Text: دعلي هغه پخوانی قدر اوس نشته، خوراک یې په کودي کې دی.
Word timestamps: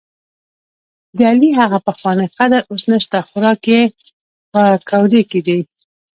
دعلي 1.19 1.49
هغه 1.59 1.77
پخوانی 1.87 2.27
قدر 2.37 2.61
اوس 2.71 2.83
نشته، 2.91 3.17
خوراک 3.27 3.61
یې 3.73 3.81
په 4.51 4.61
کودي 4.89 5.21
کې 5.29 5.39
دی. 5.47 5.59